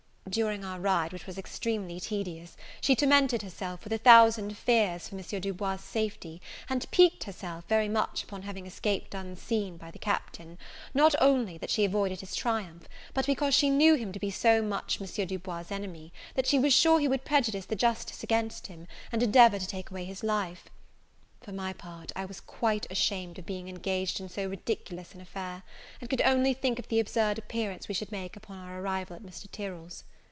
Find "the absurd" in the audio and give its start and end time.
26.87-27.37